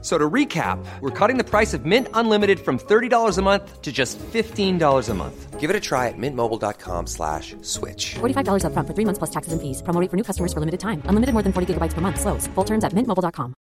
So 0.00 0.16
to 0.16 0.30
recap, 0.30 0.78
we're 1.00 1.10
cutting 1.10 1.38
the 1.38 1.44
price 1.44 1.74
of 1.74 1.84
Mint 1.84 2.06
Unlimited 2.14 2.60
from 2.60 2.78
$30 2.78 3.36
a 3.36 3.42
month 3.42 3.82
to 3.82 3.90
just 3.90 4.16
$15 4.32 5.08
a 5.08 5.14
month. 5.14 5.58
Give 5.58 5.70
it 5.70 5.74
a 5.74 5.80
try 5.80 6.06
at 6.06 6.14
mintmobile.com 6.16 7.08
slash 7.08 7.56
switch. 7.62 8.14
$45 8.20 8.64
up 8.64 8.72
front 8.74 8.86
for 8.86 8.94
three 8.94 9.04
months 9.04 9.18
plus 9.18 9.30
taxes 9.30 9.52
and 9.52 9.60
fees. 9.60 9.82
Promo 9.82 10.00
rate 10.00 10.08
for 10.08 10.16
new 10.16 10.22
customers 10.22 10.52
for 10.52 10.60
limited 10.60 10.78
time. 10.78 11.02
Unlimited 11.06 11.32
more 11.32 11.42
than 11.42 11.52
40 11.52 11.74
gigabytes 11.74 11.94
per 11.94 12.00
month. 12.00 12.20
Slows. 12.20 12.46
Full 12.54 12.64
terms 12.64 12.84
at 12.84 12.92
mintmobile.com. 12.92 13.54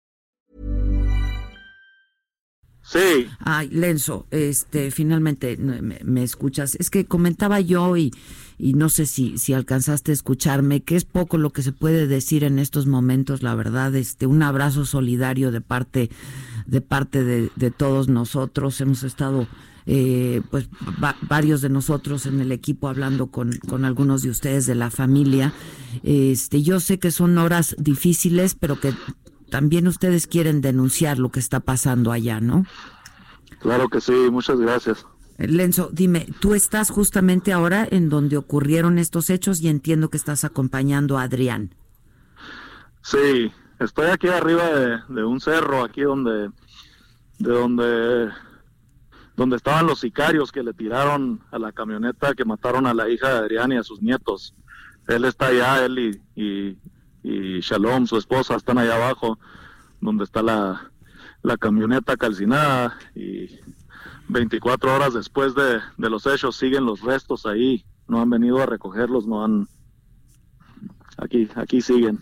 Sí. 2.82 3.28
Ay, 3.44 3.68
Lenzo, 3.72 4.26
este, 4.30 4.92
finalmente 4.92 5.56
me, 5.56 5.98
me 6.04 6.22
escuchas. 6.22 6.76
Es 6.76 6.88
que 6.88 7.06
comentaba 7.06 7.60
yo 7.60 7.96
y, 7.96 8.12
y 8.58 8.74
no 8.74 8.88
sé 8.88 9.06
si, 9.06 9.36
si 9.38 9.52
alcanzaste 9.52 10.12
a 10.12 10.14
escucharme, 10.14 10.82
que 10.82 10.96
es 10.96 11.04
poco 11.04 11.36
lo 11.38 11.50
que 11.50 11.62
se 11.62 11.72
puede 11.72 12.06
decir 12.06 12.42
en 12.44 12.58
estos 12.58 12.86
momentos, 12.86 13.42
la 13.42 13.54
verdad, 13.54 13.94
este, 13.94 14.26
un 14.26 14.42
abrazo 14.42 14.84
solidario 14.86 15.52
de 15.52 15.60
parte, 15.60 16.10
de 16.66 16.80
parte 16.80 17.22
de, 17.24 17.50
de 17.56 17.70
todos 17.70 18.08
nosotros. 18.08 18.80
Hemos 18.80 19.02
estado 19.02 19.46
eh, 19.86 20.42
pues 20.50 20.68
va- 21.02 21.16
varios 21.28 21.60
de 21.60 21.68
nosotros 21.68 22.26
en 22.26 22.40
el 22.40 22.50
equipo 22.50 22.88
hablando 22.88 23.26
con, 23.28 23.52
con 23.68 23.84
algunos 23.84 24.22
de 24.22 24.30
ustedes 24.30 24.66
de 24.66 24.74
la 24.74 24.90
familia. 24.90 25.52
Este, 26.02 26.62
yo 26.62 26.80
sé 26.80 26.98
que 26.98 27.10
son 27.10 27.36
horas 27.38 27.76
difíciles, 27.78 28.54
pero 28.54 28.80
que 28.80 28.94
también 29.50 29.86
ustedes 29.86 30.26
quieren 30.26 30.60
denunciar 30.60 31.18
lo 31.18 31.30
que 31.30 31.40
está 31.40 31.60
pasando 31.60 32.10
allá, 32.10 32.40
¿no? 32.40 32.64
Claro 33.60 33.88
que 33.88 34.00
sí, 34.00 34.12
muchas 34.30 34.58
gracias. 34.58 35.06
Lenzo, 35.38 35.90
dime, 35.92 36.26
tú 36.40 36.54
estás 36.54 36.90
justamente 36.90 37.52
ahora 37.52 37.86
en 37.90 38.08
donde 38.08 38.36
ocurrieron 38.36 38.98
estos 38.98 39.28
hechos 39.28 39.60
y 39.60 39.68
entiendo 39.68 40.08
que 40.08 40.16
estás 40.16 40.44
acompañando 40.44 41.18
a 41.18 41.22
Adrián. 41.22 41.74
Sí, 43.02 43.52
estoy 43.78 44.06
aquí 44.06 44.28
arriba 44.28 44.64
de, 44.70 44.98
de 45.08 45.24
un 45.24 45.40
cerro, 45.40 45.84
aquí 45.84 46.02
donde, 46.02 46.50
de 47.38 47.50
donde, 47.52 48.30
donde 49.36 49.56
estaban 49.56 49.86
los 49.86 50.00
sicarios 50.00 50.50
que 50.50 50.62
le 50.62 50.72
tiraron 50.72 51.40
a 51.50 51.58
la 51.58 51.72
camioneta 51.72 52.34
que 52.34 52.44
mataron 52.44 52.86
a 52.86 52.94
la 52.94 53.08
hija 53.08 53.28
de 53.28 53.38
Adrián 53.38 53.72
y 53.72 53.76
a 53.76 53.82
sus 53.82 54.00
nietos. 54.00 54.54
Él 55.06 55.24
está 55.24 55.48
allá, 55.48 55.84
él 55.84 55.98
y, 56.34 56.42
y, 56.42 56.78
y 57.22 57.60
Shalom, 57.60 58.06
su 58.06 58.16
esposa, 58.16 58.56
están 58.56 58.78
allá 58.78 58.96
abajo, 58.96 59.38
donde 60.00 60.24
está 60.24 60.42
la, 60.42 60.90
la 61.42 61.56
camioneta 61.56 62.16
calcinada 62.16 62.98
y 63.14 63.50
24 64.28 64.94
horas 64.94 65.14
después 65.14 65.54
de, 65.54 65.80
de 65.96 66.10
los 66.10 66.26
hechos 66.26 66.56
siguen 66.56 66.84
los 66.84 67.00
restos 67.00 67.46
ahí. 67.46 67.84
No 68.08 68.20
han 68.20 68.30
venido 68.30 68.62
a 68.62 68.66
recogerlos, 68.66 69.26
no 69.26 69.44
han... 69.44 69.68
Aquí, 71.18 71.48
aquí 71.54 71.80
siguen. 71.80 72.18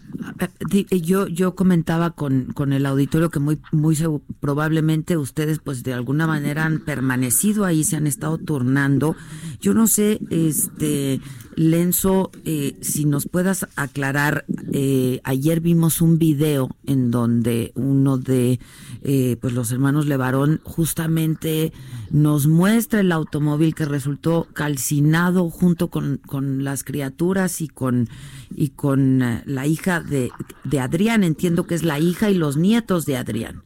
Eh, 0.71 1.01
Yo, 1.01 1.27
yo 1.27 1.57
comentaba 1.57 2.13
con, 2.13 2.53
con 2.55 2.73
el 2.73 2.87
auditorio 2.87 3.29
que 3.29 3.41
muy, 3.41 3.61
muy 3.73 3.99
probablemente 4.39 5.17
ustedes 5.17 5.59
pues 5.59 5.83
de 5.83 5.95
alguna 5.95 6.29
manera 6.29 6.65
han 6.65 6.79
permanecido 6.79 7.65
ahí, 7.65 7.83
se 7.83 7.97
han 7.97 8.07
estado 8.07 8.39
turnando. 8.39 9.17
Yo 9.61 9.75
no 9.75 9.89
sé, 9.89 10.21
este, 10.31 11.21
Lenzo, 11.57 12.31
eh, 12.45 12.77
si 12.83 13.05
nos 13.05 13.27
puedas 13.27 13.67
aclarar, 13.75 14.45
eh, 14.73 15.21
ayer 15.25 15.61
vimos 15.61 16.01
un 16.01 16.19
video 16.19 16.69
en 16.87 17.11
donde 17.11 17.73
uno 17.75 18.17
de 18.17 18.61
eh, 19.07 19.37
pues 19.39 19.53
los 19.53 19.71
hermanos 19.71 20.07
Levarón 20.07 20.63
justamente 20.65 21.75
nos 22.11 22.47
muestra 22.47 23.01
el 23.01 23.13
automóvil 23.13 23.75
que 23.75 23.85
resultó 23.85 24.49
calcinado 24.55 25.51
junto 25.51 25.89
con, 25.89 26.17
con 26.27 26.65
las 26.65 26.85
criaturas 26.85 27.61
y 27.61 27.69
con 27.69 28.09
y 28.51 28.71
con 28.71 29.23
eh, 29.23 29.43
la 29.45 29.67
hija 29.67 30.01
de, 30.01 30.31
de 30.65 30.81
Adrián, 30.81 31.23
entiendo 31.23 31.67
que 31.67 31.75
es 31.75 31.83
la 31.83 31.99
hija 31.99 32.31
y 32.31 32.35
los 32.35 32.57
nietos 32.57 33.05
de 33.05 33.19
Adrián. 33.19 33.63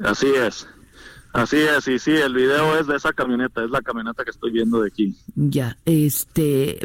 Así 0.00 0.26
es. 0.26 0.66
Así 1.32 1.56
es, 1.56 1.88
y 1.88 1.98
sí, 1.98 2.12
el 2.12 2.32
video 2.32 2.78
es 2.78 2.86
de 2.86 2.94
esa 2.94 3.12
camioneta, 3.12 3.64
es 3.64 3.70
la 3.70 3.82
camioneta 3.82 4.24
que 4.24 4.30
estoy 4.30 4.52
viendo 4.52 4.80
de 4.80 4.88
aquí. 4.88 5.16
Ya, 5.34 5.76
este, 5.84 6.78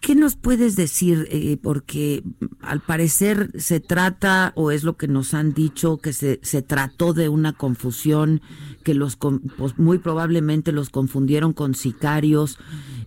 ¿qué, 0.00 0.14
nos 0.14 0.36
puedes 0.36 0.76
decir? 0.76 1.28
Eh, 1.30 1.58
porque 1.62 2.22
al 2.60 2.80
parecer 2.80 3.50
se 3.58 3.80
trata, 3.80 4.52
o 4.56 4.70
es 4.70 4.84
lo 4.84 4.96
que 4.96 5.08
nos 5.08 5.34
han 5.34 5.52
dicho, 5.52 5.98
que 5.98 6.12
se, 6.12 6.40
se 6.42 6.62
trató 6.62 7.12
de 7.12 7.28
una 7.28 7.52
confusión, 7.52 8.40
que 8.84 8.94
los, 8.94 9.16
pues 9.56 9.78
muy 9.78 9.98
probablemente 9.98 10.72
los 10.72 10.90
confundieron 10.90 11.52
con 11.52 11.74
sicarios, 11.74 12.58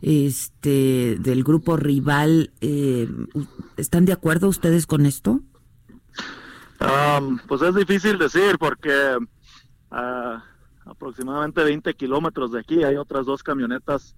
este, 0.02 1.18
del 1.20 1.44
grupo 1.44 1.78
rival. 1.78 2.52
Eh, 2.62 3.10
¿Están 3.78 4.06
de 4.06 4.14
acuerdo 4.14 4.48
ustedes 4.48 4.86
con 4.86 5.06
esto? 5.06 5.42
Am, 6.80 7.40
pues 7.48 7.62
es 7.62 7.75
difícil 7.75 8.18
decir 8.18 8.58
porque 8.60 9.18
a 9.92 10.44
aproximadamente 10.86 11.64
20 11.64 11.94
kilómetros 11.94 12.52
de 12.52 12.60
aquí 12.60 12.84
hay 12.84 12.98
otras 12.98 13.25
dos 13.25 13.44
camionetas 13.44 14.16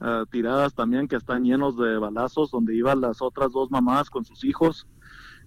ah, 0.00 0.24
tiradas 0.30 0.74
también 0.74 1.08
que 1.08 1.16
están 1.16 1.44
llenos 1.44 1.76
de 1.76 1.98
balazos 1.98 2.50
donde 2.50 2.74
iban 2.74 3.00
las 3.00 3.20
otras 3.22 3.52
dos 3.52 3.70
mamás 3.70 4.10
con 4.10 4.24
sus 4.24 4.44
hijos 4.44 4.86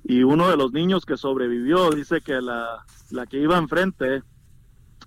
y 0.03 0.23
uno 0.23 0.49
de 0.49 0.57
los 0.57 0.71
niños 0.71 1.05
que 1.05 1.17
sobrevivió 1.17 1.91
dice 1.91 2.21
que 2.21 2.41
la, 2.41 2.85
la 3.11 3.25
que 3.27 3.39
iba 3.39 3.57
enfrente 3.57 4.23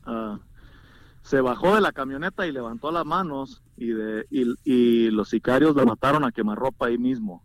ah, 0.04 0.38
se 1.22 1.40
bajó 1.40 1.74
de 1.74 1.80
la 1.80 1.92
camioneta 1.92 2.46
y 2.46 2.52
levantó 2.52 2.92
las 2.92 3.04
manos 3.06 3.62
y, 3.76 3.88
de, 3.88 4.26
y, 4.30 4.44
y 4.64 5.10
los 5.10 5.30
sicarios 5.30 5.74
la 5.74 5.84
mataron 5.84 6.24
a 6.24 6.32
quemarropa 6.32 6.86
ahí 6.86 6.98
mismo. 6.98 7.42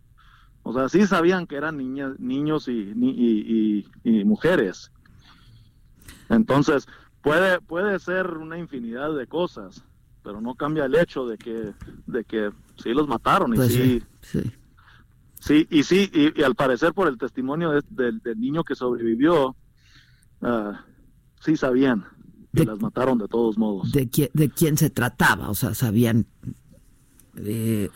O 0.62 0.74
sea, 0.74 0.90
sí 0.90 1.06
sabían 1.06 1.46
que 1.46 1.56
eran 1.56 1.78
niñas, 1.78 2.20
niños 2.20 2.68
y, 2.68 2.92
ni- 2.94 3.82
y 4.04 4.24
mujeres. 4.24 4.92
Entonces, 6.28 6.86
puede, 7.22 7.60
puede 7.60 7.98
ser 7.98 8.36
una 8.36 8.58
infinidad 8.58 9.14
de 9.16 9.26
cosas, 9.26 9.84
pero 10.22 10.40
no 10.40 10.54
cambia 10.54 10.84
el 10.84 10.94
hecho 10.94 11.26
de 11.26 11.38
que, 11.38 11.72
de 12.06 12.24
que 12.24 12.50
sí 12.82 12.90
los 12.90 13.08
mataron 13.08 13.52
y 13.54 13.56
Pues 13.56 13.72
sí, 13.72 14.02
sí, 14.22 14.40
sí. 14.42 14.52
sí, 15.40 15.66
y 15.70 15.82
sí, 15.82 16.10
y, 16.12 16.40
y 16.40 16.42
al 16.42 16.54
parecer 16.54 16.92
por 16.92 17.08
el 17.08 17.16
testimonio 17.18 17.70
de- 17.70 17.82
del- 17.90 18.20
del 18.20 18.40
niño 18.40 18.62
que 18.64 18.74
sobrevivió, 18.74 19.56
ah, 20.42 20.84
sí 21.40 21.56
sabían 21.56 22.04
que 22.54 22.60
De- 22.60 22.66
las 22.66 22.80
mataron 22.80 23.18
de 23.18 23.28
todos 23.28 23.56
modos. 23.58 23.92
de, 23.92 24.10
qui- 24.10 24.30
de 24.34 24.50
quién 24.50 24.76
se 24.76 24.90
trataba, 24.90 25.48
o 25.50 25.54
sea, 25.54 25.74
sabían 25.74 26.26
eh, 27.36 27.88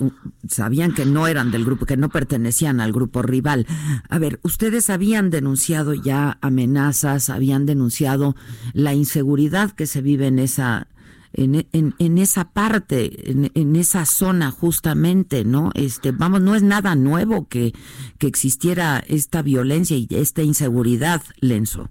sabían 0.48 0.94
que 0.94 1.04
no 1.04 1.26
eran 1.26 1.50
del 1.50 1.64
grupo, 1.64 1.86
que 1.86 1.96
no 1.96 2.08
pertenecían 2.08 2.80
al 2.80 2.92
grupo 2.92 3.20
rival. 3.20 3.66
A 4.08 4.18
ver, 4.18 4.38
ustedes 4.44 4.90
habían 4.90 5.28
denunciado 5.28 5.92
ya 5.92 6.38
amenazas, 6.40 7.28
habían 7.30 7.66
denunciado 7.66 8.36
la 8.72 8.94
inseguridad 8.94 9.72
que 9.72 9.86
se 9.86 10.00
vive 10.02 10.28
en 10.28 10.38
esa 10.38 10.86
en, 11.34 11.66
en, 11.72 11.94
en 11.98 12.18
esa 12.18 12.50
parte, 12.52 13.30
en, 13.30 13.50
en 13.54 13.76
esa 13.76 14.06
zona 14.06 14.50
justamente, 14.50 15.44
¿no? 15.44 15.70
Este, 15.74 16.12
vamos, 16.12 16.40
no 16.40 16.54
es 16.54 16.62
nada 16.62 16.94
nuevo 16.94 17.48
que, 17.48 17.72
que 18.18 18.26
existiera 18.26 18.98
esta 19.06 19.42
violencia 19.42 19.96
y 19.96 20.06
esta 20.10 20.42
inseguridad, 20.42 21.22
Lenzo. 21.40 21.88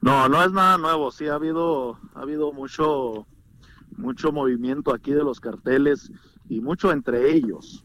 No, 0.00 0.28
no 0.28 0.42
es 0.42 0.52
nada 0.52 0.78
nuevo. 0.78 1.10
Sí 1.10 1.28
ha 1.28 1.34
habido, 1.34 1.98
ha 2.14 2.20
habido 2.20 2.52
mucho, 2.52 3.26
mucho 3.96 4.32
movimiento 4.32 4.92
aquí 4.92 5.12
de 5.12 5.22
los 5.22 5.38
carteles 5.38 6.10
y 6.48 6.60
mucho 6.60 6.90
entre 6.90 7.32
ellos. 7.32 7.84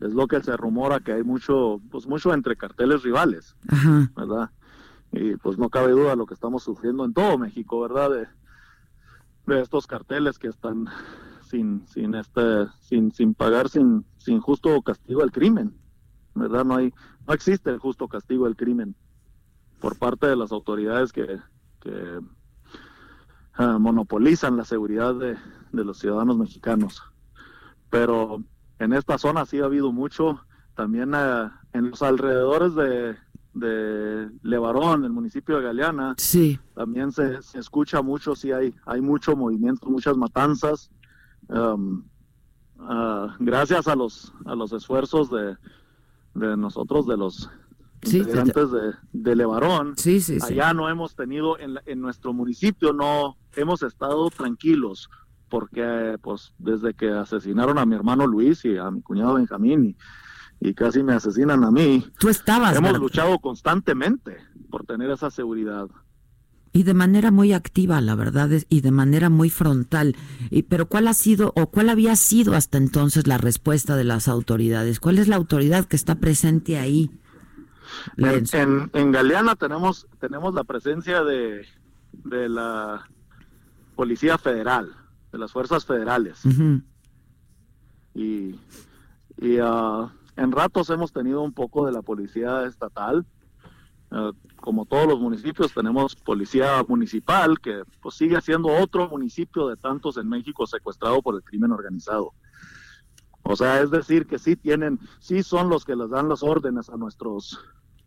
Es 0.00 0.12
lo 0.14 0.26
que 0.26 0.42
se 0.42 0.56
rumora 0.56 1.00
que 1.00 1.12
hay 1.12 1.22
mucho, 1.22 1.80
pues 1.90 2.06
mucho 2.06 2.32
entre 2.32 2.56
carteles 2.56 3.02
rivales, 3.02 3.54
Ajá. 3.68 4.10
¿verdad? 4.16 4.50
Y 5.12 5.36
pues 5.36 5.58
no 5.58 5.68
cabe 5.68 5.92
duda 5.92 6.16
lo 6.16 6.26
que 6.26 6.34
estamos 6.34 6.62
sufriendo 6.62 7.04
en 7.04 7.12
todo 7.12 7.38
México, 7.38 7.80
¿verdad? 7.80 8.10
De, 8.10 8.26
de 9.46 9.60
estos 9.60 9.86
carteles 9.86 10.38
que 10.38 10.48
están 10.48 10.86
sin, 11.42 11.86
sin 11.86 12.14
este, 12.14 12.66
sin, 12.80 13.12
sin 13.12 13.34
pagar, 13.34 13.68
sin, 13.68 14.04
sin 14.18 14.40
justo 14.40 14.80
castigo 14.82 15.22
al 15.22 15.32
crimen, 15.32 15.76
¿verdad? 16.34 16.64
No 16.64 16.76
hay, 16.76 16.92
no 17.26 17.34
existe 17.34 17.70
el 17.70 17.78
justo 17.78 18.08
castigo 18.08 18.46
al 18.46 18.56
crimen 18.56 18.94
por 19.80 19.98
parte 19.98 20.28
de 20.28 20.36
las 20.36 20.52
autoridades 20.52 21.12
que, 21.12 21.40
que 21.80 22.20
ah, 23.54 23.78
monopolizan 23.78 24.56
la 24.56 24.64
seguridad 24.64 25.14
de, 25.14 25.36
de 25.72 25.84
los 25.84 25.98
ciudadanos 25.98 26.38
mexicanos. 26.38 27.02
Pero 27.90 28.42
en 28.78 28.92
esta 28.92 29.18
zona 29.18 29.44
sí 29.44 29.60
ha 29.60 29.64
habido 29.64 29.92
mucho, 29.92 30.40
también 30.74 31.14
ah, 31.14 31.60
en 31.72 31.90
los 31.90 32.02
alrededores 32.02 32.74
de, 32.74 33.16
de 33.54 34.30
Levarón, 34.42 35.04
el 35.04 35.10
municipio 35.10 35.56
de 35.56 35.62
Galeana, 35.62 36.14
Sí. 36.16 36.58
también 36.74 37.12
se, 37.12 37.42
se 37.42 37.58
escucha 37.58 38.02
mucho, 38.02 38.34
sí 38.34 38.52
hay, 38.52 38.74
hay 38.86 39.00
mucho 39.00 39.36
movimiento, 39.36 39.88
muchas 39.90 40.16
matanzas. 40.16 40.90
Um, 41.48 42.04
ah, 42.78 43.36
gracias 43.38 43.88
a 43.88 43.94
los, 43.94 44.32
a 44.46 44.54
los 44.54 44.72
esfuerzos 44.72 45.30
de, 45.30 45.56
de 46.34 46.56
nosotros, 46.56 47.06
de 47.06 47.16
los, 47.16 47.50
integrantes 48.04 48.70
de, 48.72 48.94
de 49.12 49.36
Levarón. 49.36 49.94
Sí, 49.96 50.20
sí, 50.20 50.38
Allá 50.42 50.72
no 50.74 50.88
hemos 50.88 51.14
tenido, 51.14 51.58
en, 51.58 51.78
en 51.86 52.00
nuestro 52.00 52.32
municipio 52.32 52.92
no 52.92 53.36
hemos 53.54 53.82
estado 53.82 54.28
tranquilos 54.30 55.08
porque 55.48 56.16
pues 56.22 56.54
desde 56.58 56.94
que 56.94 57.10
asesinaron 57.10 57.78
a 57.78 57.84
mi 57.84 57.94
hermano 57.94 58.26
Luis 58.26 58.64
y 58.64 58.78
a 58.78 58.90
mi 58.90 59.02
cuñado 59.02 59.34
Benjamín 59.34 59.84
y, 59.84 59.96
y 60.64 60.74
casi 60.74 61.02
me 61.02 61.12
asesinan 61.12 61.64
a 61.64 61.70
mí. 61.70 62.06
Tú 62.18 62.28
estabas. 62.28 62.76
Hemos 62.76 62.98
luchado 62.98 63.38
constantemente 63.40 64.36
por 64.70 64.86
tener 64.86 65.10
esa 65.10 65.30
seguridad. 65.30 65.88
Y 66.72 66.84
de 66.84 66.94
manera 66.94 67.30
muy 67.30 67.52
activa, 67.52 68.00
la 68.00 68.14
verdad, 68.14 68.48
y 68.68 68.80
de 68.80 68.90
manera 68.92 69.28
muy 69.28 69.50
frontal. 69.50 70.16
Y, 70.50 70.62
pero 70.62 70.86
¿cuál 70.86 71.08
ha 71.08 71.14
sido 71.14 71.52
o 71.56 71.66
cuál 71.66 71.90
había 71.90 72.16
sido 72.16 72.54
hasta 72.54 72.78
entonces 72.78 73.26
la 73.26 73.38
respuesta 73.38 73.96
de 73.96 74.04
las 74.04 74.28
autoridades? 74.28 75.00
¿Cuál 75.00 75.18
es 75.18 75.28
la 75.28 75.36
autoridad 75.36 75.84
que 75.84 75.96
está 75.96 76.14
presente 76.14 76.78
ahí? 76.78 77.10
En, 78.16 78.44
en, 78.52 78.90
en 78.94 79.12
Galeana 79.12 79.56
tenemos, 79.56 80.06
tenemos 80.18 80.54
la 80.54 80.64
presencia 80.64 81.24
de, 81.24 81.66
de 82.24 82.48
la 82.48 83.06
Policía 83.96 84.38
Federal, 84.38 84.94
de 85.32 85.38
las 85.38 85.52
Fuerzas 85.52 85.84
Federales. 85.84 86.42
Ujú. 86.46 86.82
y, 88.14 88.54
y 89.38 89.58
ah, 89.60 90.10
en 90.36 90.52
ratos 90.52 90.90
hemos 90.90 91.12
tenido 91.12 91.42
un 91.42 91.52
poco 91.52 91.86
de 91.86 91.92
la 91.92 92.02
policía 92.02 92.64
estatal. 92.66 93.26
Ah, 94.10 94.32
como 94.56 94.84
todos 94.84 95.06
los 95.06 95.20
municipios, 95.20 95.72
tenemos 95.72 96.14
policía 96.14 96.84
municipal 96.86 97.58
que 97.60 97.82
pues, 98.00 98.14
sigue 98.14 98.40
siendo 98.40 98.68
otro 98.68 99.08
municipio 99.08 99.68
de 99.68 99.76
tantos 99.76 100.16
en 100.16 100.28
México 100.28 100.66
secuestrado 100.66 101.20
por 101.22 101.34
el 101.34 101.42
crimen 101.42 101.72
organizado. 101.72 102.32
O 103.42 103.56
sea, 103.56 103.80
es 103.80 103.90
decir, 103.90 104.26
que 104.26 104.38
sí 104.38 104.54
tienen, 104.54 105.00
sí 105.18 105.42
son 105.42 105.68
los 105.68 105.84
que 105.84 105.96
les 105.96 106.10
dan 106.10 106.28
las 106.28 106.42
órdenes 106.42 106.88
a 106.88 106.96
nuestros, 106.96 107.58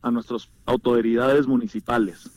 a 0.01 0.11
nuestras 0.11 0.49
autoridades 0.65 1.45
municipales. 1.45 2.31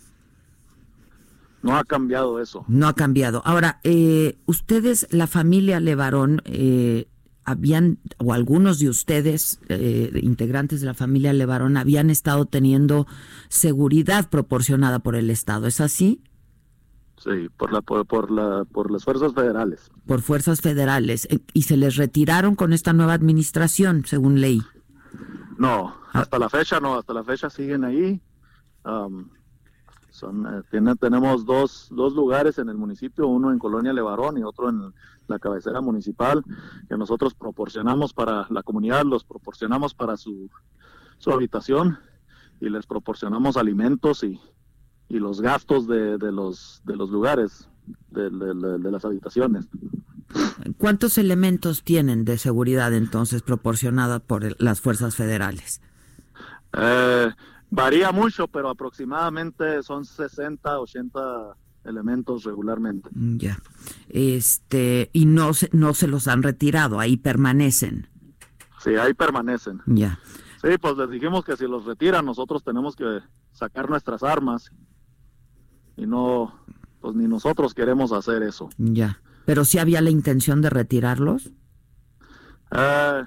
No 1.62 1.76
ha 1.76 1.84
cambiado 1.84 2.40
eso. 2.40 2.64
No 2.68 2.88
ha 2.88 2.94
cambiado. 2.94 3.42
Ahora, 3.44 3.80
eh, 3.84 4.38
ustedes, 4.46 5.06
la 5.10 5.26
familia 5.26 5.80
Levarón, 5.80 6.42
eh, 6.44 7.08
habían, 7.50 7.98
o 8.18 8.32
algunos 8.32 8.78
de 8.78 8.88
ustedes, 8.88 9.60
eh, 9.68 10.10
integrantes 10.22 10.80
de 10.80 10.86
la 10.86 10.94
familia 10.94 11.32
Levarón, 11.32 11.76
habían 11.76 12.10
estado 12.10 12.44
teniendo 12.46 13.06
seguridad 13.48 14.28
proporcionada 14.30 14.98
por 14.98 15.14
el 15.16 15.30
Estado. 15.30 15.66
¿Es 15.66 15.80
así? 15.80 16.22
Sí, 17.16 17.48
por 17.56 17.72
la 17.72 17.82
por, 17.82 18.06
por 18.06 18.30
la 18.30 18.64
por 18.64 18.90
las 18.92 19.04
fuerzas 19.04 19.34
federales. 19.34 19.90
Por 20.06 20.20
fuerzas 20.22 20.60
federales. 20.60 21.26
Eh, 21.30 21.40
Y 21.52 21.62
se 21.62 21.76
les 21.76 21.96
retiraron 21.96 22.54
con 22.54 22.72
esta 22.72 22.92
nueva 22.92 23.14
administración, 23.14 24.04
según 24.06 24.40
ley. 24.40 24.62
No, 25.58 25.96
hasta 26.12 26.38
la 26.38 26.48
fecha 26.48 26.78
no, 26.78 26.94
hasta 26.94 27.12
la 27.12 27.24
fecha 27.24 27.50
siguen 27.50 27.84
ahí. 27.84 28.20
Am, 28.84 29.30
son, 30.10 30.46
eh, 30.46 30.62
tiene- 30.70 30.94
tenemos 30.96 31.44
dos, 31.44 31.88
dos 31.90 32.14
lugares 32.14 32.58
en 32.58 32.68
el 32.68 32.76
municipio, 32.76 33.26
uno 33.26 33.50
en 33.52 33.58
Colonia 33.58 33.92
Levarón 33.92 34.38
y 34.38 34.42
otro 34.44 34.68
en 34.70 34.92
la 35.28 35.38
cabecera 35.38 35.80
municipal, 35.80 36.42
que 36.88 36.96
nosotros 36.96 37.34
proporcionamos 37.34 38.12
para 38.12 38.46
la 38.50 38.62
comunidad, 38.62 39.04
los 39.04 39.24
proporcionamos 39.24 39.94
para 39.94 40.16
su, 40.16 40.50
su 41.18 41.30
habitación 41.30 41.98
y 42.60 42.68
les 42.70 42.86
proporcionamos 42.86 43.56
alimentos 43.56 44.24
y, 44.24 44.40
y 45.08 45.18
los 45.18 45.40
gastos 45.40 45.86
de, 45.86 46.18
de 46.18 46.32
los, 46.32 46.80
de 46.84 46.96
los 46.96 47.10
lugares, 47.10 47.68
de, 48.10 48.30
de- 48.30 48.90
las 48.90 49.04
habitaciones. 49.04 49.66
¿Cuántos 50.76 51.16
elementos 51.18 51.82
tienen 51.82 52.24
de 52.24 52.36
seguridad 52.36 52.92
entonces 52.92 53.42
proporcionada 53.42 54.18
por 54.18 54.44
el- 54.44 54.56
las 54.58 54.80
fuerzas 54.80 55.14
federales? 55.14 55.80
Eh, 56.76 57.30
varía 57.70 58.12
mucho, 58.12 58.46
pero 58.48 58.68
aproximadamente 58.68 59.82
son 59.82 60.04
60, 60.04 60.80
80 60.80 61.54
elementos 61.88 62.44
regularmente. 62.44 63.08
Mm, 63.12 63.38
Ya. 63.38 63.58
Este, 64.08 65.10
y 65.12 65.26
no 65.26 65.54
se, 65.54 65.68
no 65.72 65.94
se 65.94 66.06
los 66.08 66.28
han 66.28 66.42
retirado, 66.42 67.00
ahí 67.00 67.16
permanecen. 67.16 68.06
Sí, 68.82 68.94
ahí 68.96 69.14
permanecen. 69.14 69.80
Ya. 69.86 70.20
Sí, 70.62 70.68
pues 70.80 70.96
les 70.96 71.10
dijimos 71.10 71.44
que 71.44 71.56
si 71.56 71.66
los 71.66 71.84
retiran, 71.84 72.24
nosotros 72.24 72.62
tenemos 72.64 72.94
que 72.96 73.20
sacar 73.52 73.88
nuestras 73.90 74.22
armas. 74.22 74.70
Y 75.96 76.06
no, 76.06 76.54
pues 77.00 77.14
ni 77.16 77.26
nosotros 77.26 77.74
queremos 77.74 78.12
hacer 78.12 78.42
eso. 78.42 78.68
Ya. 78.76 79.20
Pero 79.46 79.64
sí 79.64 79.78
había 79.78 80.00
la 80.00 80.10
intención 80.10 80.60
de 80.62 80.70
retirarlos. 80.70 81.50
Eh, 82.70 83.24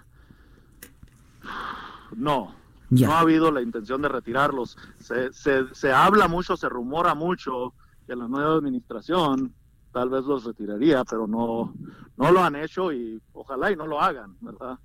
no, 2.16 2.54
Ya. 2.90 3.08
no 3.08 3.14
ha 3.14 3.20
habido 3.22 3.52
la 3.52 3.62
intención 3.62 4.02
de 4.02 4.10
retirarlos. 4.10 4.78
Se, 5.00 5.32
se, 5.34 5.64
se 5.74 5.92
habla 5.92 6.28
mucho, 6.28 6.58
se 6.58 6.70
rumora 6.70 7.16
mucho 7.16 7.74
que 8.06 8.16
la 8.16 8.28
nueva 8.28 8.56
administración 8.56 9.54
tal 9.92 10.10
vez 10.10 10.26
los 10.26 10.46
retiraría, 10.46 11.04
pero 11.04 11.28
no, 11.28 11.74
no 12.18 12.32
lo 12.32 12.42
han 12.42 12.56
hecho 12.56 12.92
y 12.94 13.22
ojalá 13.34 13.72
y 13.72 13.76
no 13.76 13.88
lo 13.88 14.02
hagan, 14.02 14.36
¿verdad? 14.40 14.80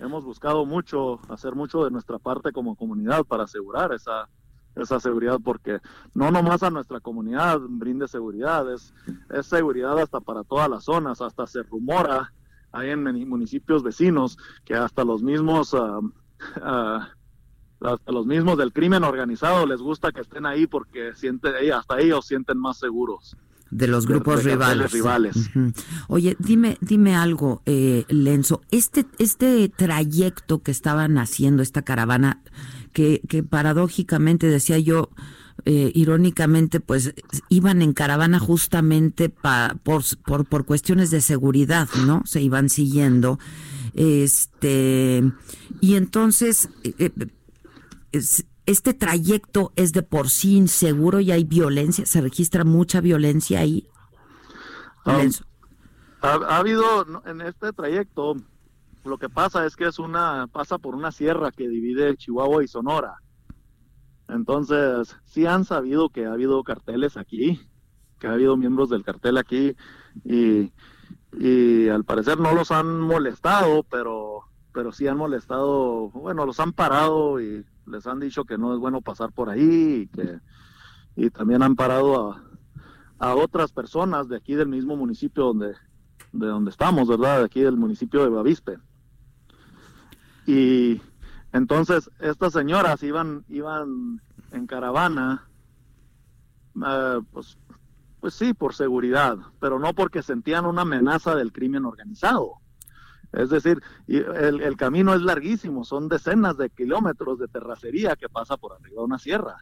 Hemos 0.00 0.24
buscado 0.24 0.66
mucho, 0.66 1.20
hacer 1.28 1.54
mucho 1.54 1.84
de 1.84 1.90
nuestra 1.90 2.18
parte 2.18 2.52
como 2.52 2.74
comunidad 2.74 3.24
para 3.24 3.44
asegurar 3.44 3.92
esa, 3.92 4.28
esa 4.74 4.98
seguridad, 4.98 5.38
porque 5.44 5.78
no 6.14 6.30
nomás 6.30 6.62
a 6.62 6.70
nuestra 6.70 7.00
comunidad 7.00 7.60
brinde 7.60 8.08
seguridad, 8.08 8.72
es, 8.72 8.92
es 9.30 9.46
seguridad 9.46 9.98
hasta 9.98 10.20
para 10.20 10.42
todas 10.42 10.68
las 10.68 10.84
zonas, 10.84 11.20
hasta 11.20 11.46
se 11.46 11.62
rumora 11.62 12.32
hay 12.74 12.90
en 12.90 13.28
municipios 13.28 13.82
vecinos 13.82 14.36
que 14.64 14.74
hasta 14.74 15.04
los 15.04 15.22
mismos 15.22 15.74
ah, 15.74 16.00
ah, 16.56 17.08
hasta 17.92 18.12
los 18.12 18.26
mismos 18.26 18.56
del 18.58 18.72
crimen 18.72 19.04
organizado 19.04 19.66
les 19.66 19.80
gusta 19.80 20.10
que 20.12 20.20
estén 20.22 20.46
ahí 20.46 20.66
porque 20.66 21.12
sienten 21.14 21.52
eh, 21.60 21.72
hasta 21.72 22.00
ellos 22.00 22.26
sienten 22.26 22.58
más 22.58 22.78
seguros 22.78 23.36
De 23.70 23.86
los 23.86 24.06
grupos 24.06 24.44
de 24.44 24.52
rivales. 24.52 24.92
rivales. 24.92 25.50
Oye, 26.08 26.36
dime, 26.38 26.78
dime 26.80 27.14
algo, 27.16 27.60
eh, 27.66 28.04
Lenzo. 28.08 28.60
Este, 28.70 29.04
este 29.18 29.68
trayecto 29.68 30.62
que 30.62 30.70
estaban 30.70 31.18
haciendo, 31.18 31.62
esta 31.62 31.82
caravana, 31.82 32.40
que, 32.92 33.20
que 33.28 33.42
paradójicamente 33.42 34.46
decía 34.46 34.78
yo, 34.78 35.10
eh, 35.64 35.90
irónicamente, 35.94 36.78
pues 36.80 37.14
iban 37.48 37.80
en 37.82 37.92
caravana 37.94 38.38
justamente 38.38 39.28
pa- 39.28 39.76
por, 39.82 40.02
por, 40.24 40.44
por 40.44 40.64
cuestiones 40.66 41.10
de 41.10 41.20
seguridad, 41.20 41.88
¿no? 42.06 42.22
Se 42.26 42.40
iban 42.42 42.68
siguiendo. 42.68 43.38
Este, 43.94 45.22
y 45.80 45.94
entonces, 45.96 46.68
eh, 46.84 47.10
es- 48.14 48.46
este 48.66 48.94
trayecto 48.94 49.72
es 49.76 49.92
de 49.92 50.02
por 50.02 50.30
sí 50.30 50.56
inseguro 50.56 51.20
y 51.20 51.30
hay 51.32 51.44
violencia, 51.44 52.06
se 52.06 52.20
registra 52.22 52.64
mucha 52.64 53.00
violencia 53.00 53.60
ahí. 53.60 53.86
Um, 55.04 55.30
ha, 56.22 56.32
ha 56.32 56.56
habido 56.58 57.04
en 57.26 57.42
este 57.42 57.72
trayecto 57.72 58.36
lo 59.04 59.18
que 59.18 59.28
pasa 59.28 59.66
es 59.66 59.76
que 59.76 59.86
es 59.86 59.98
una 59.98 60.46
pasa 60.50 60.78
por 60.78 60.94
una 60.94 61.12
sierra 61.12 61.50
que 61.52 61.68
divide 61.68 62.16
Chihuahua 62.16 62.64
y 62.64 62.68
Sonora. 62.68 63.16
Entonces 64.28 65.14
sí 65.24 65.44
han 65.46 65.64
sabido 65.66 66.08
que 66.08 66.24
ha 66.26 66.32
habido 66.32 66.62
carteles 66.64 67.16
aquí 67.16 67.60
que 68.18 68.26
ha 68.28 68.32
habido 68.32 68.56
miembros 68.56 68.88
del 68.88 69.04
cartel 69.04 69.36
aquí 69.36 69.76
y, 70.24 70.72
y 71.38 71.88
al 71.88 72.04
parecer 72.04 72.40
no 72.40 72.54
los 72.54 72.70
han 72.70 72.98
molestado 73.00 73.82
pero 73.82 74.44
pero 74.72 74.92
sí 74.92 75.06
han 75.08 75.18
molestado 75.18 76.08
bueno 76.10 76.46
los 76.46 76.58
han 76.60 76.72
parado 76.72 77.40
y 77.42 77.66
les 77.86 78.06
han 78.06 78.20
dicho 78.20 78.44
que 78.44 78.58
no 78.58 78.72
es 78.74 78.80
bueno 78.80 79.00
pasar 79.00 79.32
por 79.32 79.50
ahí 79.50 80.02
y 80.02 80.06
que 80.08 80.40
y 81.16 81.30
también 81.30 81.62
han 81.62 81.76
parado 81.76 82.32
a, 82.32 82.44
a 83.18 83.34
otras 83.34 83.72
personas 83.72 84.28
de 84.28 84.36
aquí 84.36 84.54
del 84.54 84.68
mismo 84.68 84.96
municipio 84.96 85.44
donde 85.44 85.74
de 86.32 86.46
donde 86.46 86.70
estamos, 86.70 87.08
¿verdad? 87.08 87.38
De 87.38 87.44
aquí 87.44 87.60
del 87.60 87.76
municipio 87.76 88.22
de 88.24 88.28
Bavispe. 88.28 88.78
Y 90.46 91.00
entonces 91.52 92.10
estas 92.20 92.52
señoras 92.52 93.02
iban 93.02 93.44
iban 93.48 94.20
en 94.50 94.66
caravana 94.66 95.48
eh, 96.84 97.20
pues 97.32 97.56
pues 98.24 98.32
sí, 98.32 98.54
por 98.54 98.74
seguridad, 98.74 99.36
pero 99.60 99.78
no 99.78 99.92
porque 99.92 100.22
sentían 100.22 100.64
una 100.64 100.80
amenaza 100.80 101.34
del 101.34 101.52
crimen 101.52 101.84
organizado. 101.84 102.54
Es 103.36 103.50
decir, 103.50 103.82
el, 104.06 104.60
el 104.60 104.76
camino 104.76 105.12
es 105.14 105.22
larguísimo, 105.22 105.84
son 105.84 106.08
decenas 106.08 106.56
de 106.56 106.70
kilómetros 106.70 107.38
de 107.38 107.48
terracería 107.48 108.14
que 108.16 108.28
pasa 108.28 108.56
por 108.56 108.72
arriba 108.74 109.00
de 109.00 109.04
una 109.04 109.18
sierra. 109.18 109.56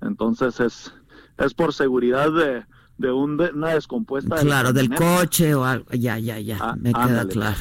Entonces 0.00 0.60
es, 0.60 0.92
es 1.38 1.54
por 1.54 1.72
seguridad 1.72 2.30
de, 2.32 2.64
de 2.98 3.12
un 3.12 3.36
de- 3.36 3.50
una 3.52 3.70
descompuesta. 3.70 4.36
de 4.36 4.44
la 4.44 4.46
Claro, 4.48 4.72
del 4.72 4.94
coche 4.94 5.54
o 5.54 5.64
algo. 5.64 5.86
Ya, 5.92 6.18
ya, 6.18 6.38
ya. 6.38 6.58
Ah, 6.60 6.76
me 6.78 6.92
queda 6.92 7.04
ándale. 7.04 7.32
claro. 7.32 7.56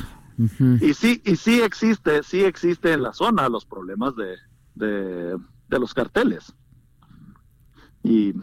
Y 0.81 0.93
sí, 0.93 1.21
y 1.23 1.37
sí 1.37 1.61
existe, 1.61 2.21
sí 2.23 2.43
existe 2.43 2.91
en 2.91 3.03
la 3.03 3.13
zona 3.13 3.47
los 3.47 3.65
problemas 3.65 4.15
de, 4.17 4.35
de, 4.75 5.37
de 5.69 5.79
los 5.79 5.93
carteles. 5.93 6.53
Y, 8.03 8.33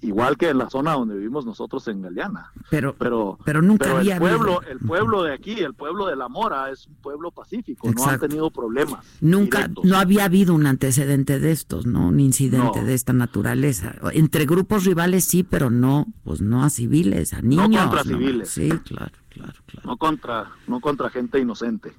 igual 0.00 0.36
que 0.36 0.48
en 0.48 0.58
la 0.58 0.70
zona 0.70 0.92
donde 0.92 1.16
vivimos 1.16 1.46
nosotros 1.46 1.86
en 1.88 2.02
Galeana. 2.02 2.52
Pero, 2.70 2.94
pero, 2.98 3.38
pero 3.44 3.62
nunca 3.62 4.00
el 4.00 4.18
pueblo, 4.18 4.62
el 4.62 4.78
pueblo 4.78 5.22
de 5.22 5.34
aquí, 5.34 5.52
el 5.60 5.74
pueblo 5.74 6.06
de 6.06 6.16
La 6.16 6.28
Mora, 6.28 6.70
es 6.70 6.86
un 6.86 6.94
pueblo 6.96 7.30
pacífico, 7.30 7.90
no 7.90 8.06
ha 8.06 8.18
tenido 8.18 8.50
problemas. 8.50 9.04
Nunca, 9.20 9.70
no 9.82 9.96
había 9.96 10.24
habido 10.24 10.54
un 10.54 10.66
antecedente 10.66 11.38
de 11.38 11.52
estos, 11.52 11.86
¿no? 11.86 12.08
Un 12.08 12.20
incidente 12.20 12.84
de 12.84 12.94
esta 12.94 13.12
naturaleza. 13.12 13.94
Entre 14.12 14.46
grupos 14.46 14.84
rivales 14.84 15.24
sí, 15.24 15.42
pero 15.42 15.70
no, 15.70 16.06
pues 16.24 16.40
no 16.40 16.64
a 16.64 16.70
civiles, 16.70 17.32
a 17.32 17.42
niños. 17.42 17.68
No 17.68 17.78
contra 17.78 18.04
civiles. 18.04 18.48
Sí, 18.48 18.68
claro, 18.68 19.12
claro, 19.28 19.54
claro. 19.66 19.88
No 19.88 19.96
contra, 19.96 20.50
no 20.66 20.80
contra 20.80 21.10
gente 21.10 21.38
inocente 21.38 21.92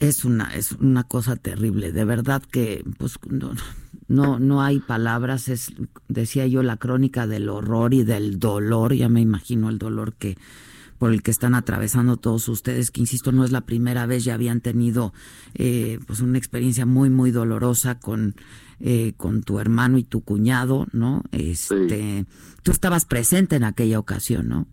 es 0.00 0.24
una 0.24 0.54
es 0.54 0.72
una 0.72 1.04
cosa 1.04 1.36
terrible. 1.36 1.92
De 1.92 2.04
verdad 2.04 2.42
que 2.42 2.84
pues 2.98 3.18
no 4.08 4.38
no 4.38 4.62
hay 4.62 4.80
palabras. 4.80 5.48
Es 5.48 5.72
decía 6.08 6.46
yo 6.46 6.62
la 6.62 6.78
crónica 6.78 7.26
del 7.26 7.48
horror 7.48 7.94
y 7.94 8.02
del 8.02 8.38
dolor. 8.38 8.94
Ya 8.94 9.08
me 9.08 9.20
imagino 9.20 9.68
el 9.68 9.78
dolor 9.78 10.14
que 10.14 10.36
por 10.98 11.12
el 11.12 11.22
que 11.22 11.30
están 11.30 11.54
atravesando 11.54 12.16
todos 12.16 12.48
ustedes 12.48 12.90
que 12.90 13.00
insisto 13.00 13.30
no 13.30 13.44
es 13.44 13.52
la 13.52 13.60
primera 13.60 14.06
vez. 14.06 14.24
Ya 14.24 14.34
habían 14.34 14.62
tenido 14.62 15.12
eh, 15.54 16.00
pues 16.06 16.20
una 16.20 16.38
experiencia 16.38 16.86
muy 16.86 17.10
muy 17.10 17.30
dolorosa 17.30 18.00
con 18.00 18.34
eh, 18.80 19.12
con 19.18 19.42
tu 19.42 19.60
hermano 19.60 19.98
y 19.98 20.04
tu 20.04 20.22
cuñado 20.22 20.86
no 20.92 21.22
este 21.32 22.24
tú 22.62 22.70
estabas 22.70 23.04
presente 23.04 23.56
en 23.56 23.64
aquella 23.64 23.98
ocasión 23.98 24.48
no 24.48 24.66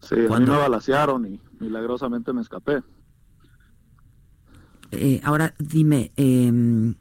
sí 0.00 0.16
cuando 0.26 0.52
me 0.52 0.58
balacearon 0.58 1.26
y 1.26 1.38
milagrosamente 1.60 2.32
me 2.32 2.40
escapé 2.40 2.82
eh, 4.92 5.20
ahora 5.24 5.54
dime, 5.58 6.12
eh, 6.16 6.94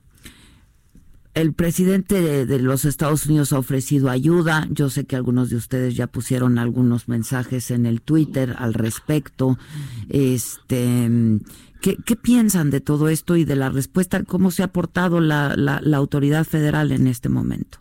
el 1.33 1.53
presidente 1.53 2.45
de, 2.45 2.59
los 2.59 2.83
Estados 2.83 3.25
Unidos 3.25 3.53
ha 3.53 3.59
ofrecido 3.59 4.09
ayuda. 4.09 4.67
Yo 4.69 4.89
sé 4.89 5.05
que 5.05 5.15
algunos 5.15 5.49
de 5.49 5.55
ustedes 5.55 5.95
ya 5.95 6.07
pusieron 6.07 6.57
algunos 6.57 7.07
mensajes 7.07 7.71
en 7.71 7.85
el 7.85 8.01
Twitter 8.01 8.55
al 8.57 8.73
respecto. 8.73 9.57
Este, 10.09 11.09
¿qué, 11.79 12.15
piensan 12.21 12.69
de 12.69 12.81
todo 12.81 13.07
esto 13.07 13.37
y 13.37 13.45
de 13.45 13.55
la 13.55 13.69
respuesta? 13.69 14.23
¿Cómo 14.23 14.51
se 14.51 14.63
ha 14.63 14.73
portado 14.73 15.21
la, 15.21 15.55
la, 15.55 15.97
autoridad 15.97 16.43
federal 16.43 16.91
en 16.91 17.07
este 17.07 17.29
momento? 17.29 17.77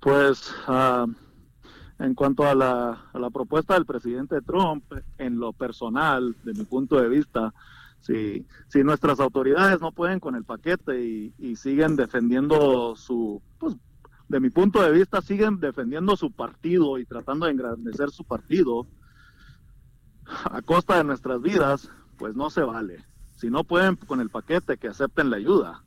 Pues 0.00 0.52
uh, 0.66 1.08
en 2.00 2.14
cuanto 2.14 2.44
a 2.44 2.56
la, 2.56 3.04
a 3.12 3.18
la 3.20 3.30
propuesta 3.30 3.74
del 3.74 3.86
presidente 3.86 4.42
Trump, 4.42 4.84
en 5.18 5.38
lo 5.38 5.52
personal, 5.52 6.34
de 6.42 6.54
mi 6.54 6.64
punto 6.64 7.00
de 7.00 7.08
vista, 7.08 7.54
si, 8.04 8.46
si 8.68 8.84
nuestras 8.84 9.18
autoridades 9.18 9.80
no 9.80 9.90
pueden 9.90 10.20
con 10.20 10.34
el 10.34 10.44
paquete 10.44 11.32
y, 11.38 11.56
siguen 11.56 11.96
defendiendo 11.96 12.94
su, 12.96 13.40
pues, 13.58 13.76
de 14.28 14.40
mi 14.40 14.50
punto 14.50 14.82
de 14.82 14.90
vista, 14.90 15.22
siguen 15.22 15.58
defendiendo 15.58 16.14
su 16.14 16.30
partido 16.30 16.98
y 16.98 17.06
tratando 17.06 17.46
de 17.46 17.52
engrandecer 17.52 18.10
su 18.10 18.24
partido 18.24 18.86
a 20.26 20.60
costa 20.60 20.98
de 20.98 21.04
nuestras 21.04 21.40
vidas, 21.40 21.90
pues 22.18 22.36
no 22.36 22.50
se 22.50 22.60
vale. 22.60 23.02
Si 23.36 23.48
no 23.48 23.64
pueden 23.64 23.96
con 23.96 24.20
el 24.20 24.28
paquete, 24.28 24.76
que 24.76 24.88
acepten 24.88 25.30
la 25.30 25.36
ayuda. 25.36 25.82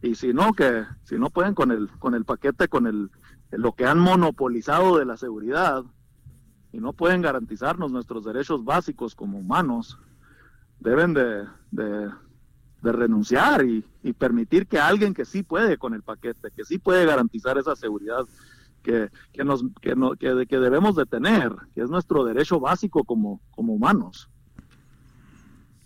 Y 0.00 0.14
si 0.14 0.32
no, 0.32 0.52
que 0.52 0.84
si 1.02 1.16
no 1.18 1.28
pueden 1.28 1.54
con 1.54 1.72
el, 1.72 1.88
con 1.98 2.14
el 2.14 2.24
paquete, 2.24 2.68
con 2.68 2.86
el, 2.86 3.10
lo 3.50 3.72
que 3.72 3.84
han 3.84 3.98
monopolizado 3.98 4.96
de 4.96 5.06
la 5.06 5.16
seguridad, 5.16 5.82
y 6.70 6.78
no 6.78 6.92
pueden 6.92 7.20
garantizarnos 7.20 7.90
nuestros 7.90 8.24
derechos 8.24 8.64
básicos 8.64 9.16
como 9.16 9.38
humanos, 9.38 9.98
deben 10.80 11.14
de, 11.14 11.44
de, 11.70 12.10
renunciar 12.82 13.64
y, 13.64 13.84
permitir 14.14 14.66
que 14.66 14.78
alguien 14.78 15.12
que 15.12 15.24
sí 15.24 15.42
puede 15.42 15.76
con 15.76 15.92
el 15.92 16.02
paquete, 16.02 16.50
que 16.56 16.64
sí 16.64 16.78
puede 16.78 17.04
garantizar 17.04 17.58
esa 17.58 17.76
seguridad 17.76 18.26
que, 18.82 19.10
que, 19.32 19.44
nos, 19.44 19.62
que, 19.82 19.94
no, 19.94 20.12
que, 20.12 20.46
que 20.48 20.58
debemos 20.58 20.96
de 20.96 21.04
tener, 21.04 21.54
que 21.74 21.82
es 21.82 21.90
nuestro 21.90 22.24
derecho 22.24 22.58
básico 22.58 23.04
como, 23.04 23.42
como 23.50 23.74
humanos. 23.74 24.30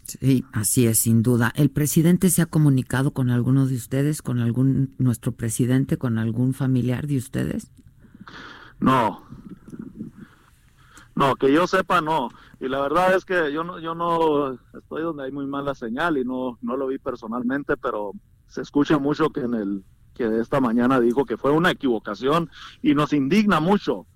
Sí, 0.04 0.44
así 0.52 0.86
es, 0.86 0.98
sin 0.98 1.22
duda. 1.22 1.52
¿El 1.56 1.70
presidente 1.70 2.30
se 2.30 2.42
ha 2.42 2.46
comunicado 2.46 3.12
con 3.12 3.30
alguno 3.30 3.66
de 3.66 3.74
ustedes, 3.74 4.22
con 4.22 4.38
algún, 4.38 4.94
nuestro 4.98 5.32
presidente, 5.32 5.96
con 5.96 6.18
algún 6.18 6.54
familiar 6.54 7.06
de 7.06 7.16
ustedes? 7.16 7.70
No, 8.78 9.24
no, 11.22 11.36
que 11.36 11.52
yo 11.52 11.66
sepa 11.68 12.00
no. 12.00 12.30
Y 12.58 12.68
la 12.68 12.80
verdad 12.80 13.14
es 13.14 13.24
que 13.24 13.52
yo 13.52 13.62
no, 13.62 13.78
yo 13.78 13.94
no 13.94 14.54
estoy 14.76 15.02
donde 15.02 15.24
hay 15.24 15.32
muy 15.32 15.46
mala 15.46 15.74
señal 15.74 16.18
y 16.18 16.24
no, 16.24 16.58
no 16.62 16.76
lo 16.76 16.88
vi 16.88 16.98
personalmente, 16.98 17.76
pero 17.76 18.12
se 18.48 18.62
escucha 18.62 18.98
mucho 18.98 19.30
que 19.30 19.40
en 19.40 19.54
el 19.54 19.84
que 20.14 20.40
esta 20.40 20.60
mañana 20.60 21.00
dijo 21.00 21.24
que 21.24 21.36
fue 21.36 21.52
una 21.52 21.70
equivocación 21.70 22.50
y 22.82 22.94
nos 22.94 23.12
indigna 23.12 23.60
mucho 23.60 24.06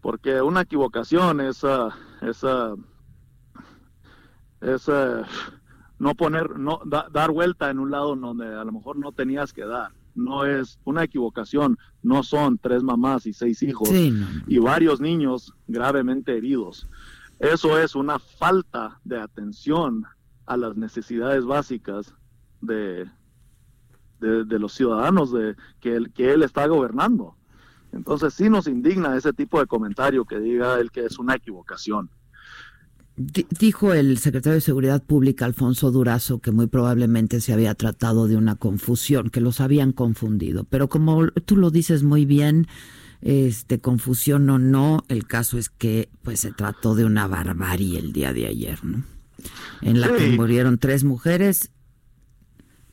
porque 0.00 0.40
una 0.40 0.62
equivocación 0.62 1.40
es 1.40 1.62
esa 2.22 2.74
es, 4.60 4.90
no 5.98 6.14
poner 6.14 6.58
no 6.58 6.80
dar 6.84 7.30
vuelta 7.30 7.70
en 7.70 7.78
un 7.78 7.90
lado 7.90 8.16
donde 8.16 8.46
a 8.46 8.64
lo 8.64 8.72
mejor 8.72 8.96
no 8.96 9.12
tenías 9.12 9.52
que 9.52 9.64
dar 9.64 9.92
no 10.14 10.44
es 10.44 10.78
una 10.84 11.04
equivocación, 11.04 11.78
no 12.02 12.22
son 12.22 12.58
tres 12.58 12.82
mamás 12.82 13.26
y 13.26 13.32
seis 13.32 13.62
hijos 13.62 13.90
y 13.90 14.58
varios 14.58 15.00
niños 15.00 15.54
gravemente 15.66 16.36
heridos. 16.36 16.88
Eso 17.38 17.78
es 17.78 17.94
una 17.94 18.18
falta 18.18 19.00
de 19.04 19.18
atención 19.18 20.04
a 20.46 20.56
las 20.56 20.76
necesidades 20.76 21.44
básicas 21.44 22.14
de, 22.60 23.08
de, 24.20 24.58
los 24.58 24.74
ciudadanos 24.74 25.32
de 25.32 25.56
que 25.80 25.96
él, 25.96 26.12
que 26.12 26.32
él 26.32 26.42
está 26.42 26.66
gobernando. 26.66 27.36
Entonces 27.92 28.34
sí 28.34 28.50
nos 28.50 28.66
indigna 28.66 29.16
ese 29.16 29.32
tipo 29.32 29.58
de 29.58 29.66
comentario 29.66 30.24
que 30.24 30.38
diga 30.38 30.78
él 30.78 30.90
que 30.90 31.04
es 31.04 31.18
una 31.18 31.34
equivocación. 31.34 32.10
Dijo 33.22 33.92
el 33.92 34.16
secretario 34.16 34.54
de 34.54 34.62
Seguridad 34.62 35.02
Pública, 35.02 35.44
Alfonso 35.44 35.90
Durazo, 35.90 36.38
que 36.38 36.52
muy 36.52 36.68
probablemente 36.68 37.42
se 37.42 37.52
había 37.52 37.74
tratado 37.74 38.28
de 38.28 38.36
una 38.38 38.56
confusión, 38.56 39.28
que 39.28 39.42
los 39.42 39.60
habían 39.60 39.92
confundido. 39.92 40.64
Pero 40.64 40.88
como 40.88 41.28
tú 41.28 41.58
lo 41.58 41.70
dices 41.70 42.02
muy 42.02 42.24
bien, 42.24 42.66
este 43.20 43.78
confusión 43.78 44.48
o 44.48 44.58
no, 44.58 45.04
el 45.08 45.26
caso 45.26 45.58
es 45.58 45.68
que 45.68 46.08
pues 46.22 46.40
se 46.40 46.52
trató 46.52 46.94
de 46.94 47.04
una 47.04 47.26
barbarie 47.26 47.98
el 47.98 48.14
día 48.14 48.32
de 48.32 48.46
ayer, 48.46 48.82
¿no? 48.82 49.04
En 49.82 50.00
la 50.00 50.16
que 50.16 50.30
murieron 50.30 50.78
tres 50.78 51.04
mujeres 51.04 51.70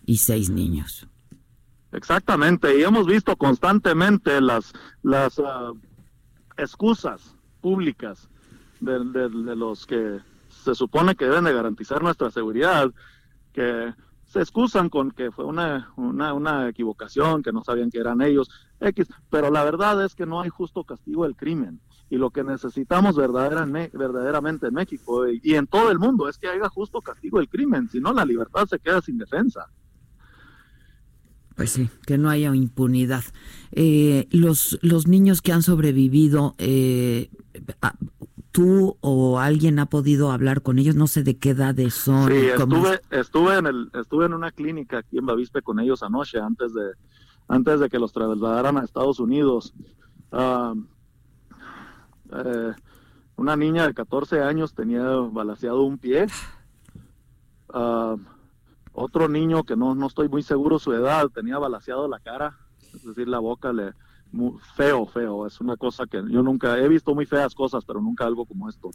y 0.06 0.18
seis 0.18 0.50
niños. 0.50 1.08
Exactamente, 1.94 2.78
y 2.78 2.84
hemos 2.84 3.08
visto 3.08 3.38
constantemente 3.38 4.42
las 4.42 4.74
las 5.04 5.40
ah, 5.40 5.72
excusas 6.58 7.34
públicas 7.62 8.28
de, 8.80 9.30
los 9.56 9.86
que 9.86 10.20
se 10.50 10.76
supone 10.76 11.16
que 11.16 11.26
deben 11.26 11.46
de 11.46 11.54
garantizar 11.54 12.02
nuestra 12.02 12.32
seguridad, 12.32 12.92
que 13.54 13.94
se 14.26 14.40
excusan 14.40 14.90
con 14.90 15.12
que 15.12 15.32
fue 15.32 15.46
una, 15.46 15.92
una, 15.96 16.34
una, 16.34 16.70
equivocación, 16.70 17.42
que 17.42 17.54
no 17.54 17.64
sabían 17.64 17.90
que 17.90 18.00
eran 18.00 18.22
ellos, 18.22 18.50
X, 18.80 19.08
pero 19.30 19.50
la 19.50 19.64
verdad 19.64 20.04
es 20.04 20.16
que 20.16 20.26
no 20.26 20.42
hay 20.42 20.50
justo 20.50 20.84
castigo 20.84 21.24
del 21.24 21.36
crimen. 21.36 21.80
Y 22.10 22.18
lo 22.18 22.30
que 22.30 22.44
necesitamos 22.44 23.18
verdaderamente 23.18 24.68
en 24.68 24.74
México 24.74 25.28
y, 25.28 25.56
en 25.56 25.68
todo 25.68 25.92
el 25.92 26.00
mundo 26.00 26.30
es 26.30 26.38
que 26.38 26.48
haya 26.48 26.70
justo 26.70 27.02
castigo 27.02 27.40
del 27.40 27.50
crimen, 27.50 27.90
si 27.90 28.00
no 28.00 28.14
la 28.14 28.24
libertad 28.24 28.66
se 28.66 28.80
queda 28.80 29.02
sin 29.02 29.18
defensa. 29.18 29.68
Pues 31.56 31.72
sí, 31.72 31.90
que 32.06 32.18
no 32.18 32.30
haya 32.30 32.56
impunidad. 32.56 33.24
Eh, 33.72 34.28
los, 34.32 34.78
los 34.84 35.08
niños 35.08 35.42
que 35.42 35.52
han 35.52 35.64
sobrevivido, 35.64 36.56
eh, 36.60 37.30
tú 38.58 38.98
o 39.02 39.38
alguien 39.38 39.78
ha 39.78 39.86
podido 39.86 40.32
hablar 40.32 40.64
con 40.64 40.80
ellos, 40.80 40.96
no 40.96 41.06
sé 41.06 41.22
de 41.22 41.38
qué 41.38 41.52
edad 41.52 41.76
son. 41.92 42.32
Sí, 42.32 42.48
estuve, 42.48 43.02
estuve 43.12 43.56
en 43.56 43.68
el, 43.68 43.92
estuve 43.94 44.26
en 44.26 44.34
una 44.34 44.50
clínica 44.50 44.98
aquí 44.98 45.20
en 45.20 45.28
Bavispe 45.28 45.62
con 45.62 45.80
ellos 45.80 46.02
anoche 46.02 46.40
antes 46.40 46.74
de, 46.74 46.94
antes 47.48 47.80
de 47.80 47.88
que 47.88 48.00
los 48.00 48.12
trasladaran 48.14 48.80
a 48.80 48.84
Estados 48.84 49.20
Unidos. 49.20 49.76
Eh, 52.34 52.74
una 53.36 53.56
niña 53.56 53.86
de 53.86 53.94
14 53.94 54.42
años 54.42 54.74
tenía 54.74 55.04
balaseado 55.04 55.84
un 55.84 56.00
pie. 56.00 56.26
Otro 58.92 59.30
niño 59.30 59.66
que 59.66 59.76
no, 59.76 59.94
no 59.94 60.08
estoy 60.08 60.30
muy 60.30 60.42
seguro 60.42 60.80
su 60.80 60.94
edad 60.94 61.28
tenía 61.28 61.60
balaseado 61.60 62.08
la 62.08 62.18
cara, 62.20 62.58
es 62.96 63.04
decir, 63.06 63.28
la 63.28 63.38
boca 63.38 63.72
le, 63.72 63.94
feo, 64.76 65.06
feo. 65.06 65.48
Es 65.48 65.60
una 65.62 65.78
cosa 65.78 66.06
que 66.06 66.24
yo 66.30 66.44
nunca 66.44 66.78
he 66.78 66.88
visto 66.88 67.14
muy 67.16 67.26
feas 67.26 67.56
cosas, 67.56 67.86
pero 67.86 68.02
nunca 68.02 68.26
algo 68.26 68.46
como 68.46 68.70
esto. 68.70 68.92